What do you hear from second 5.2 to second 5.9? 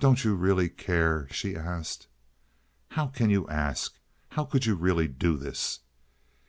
this?"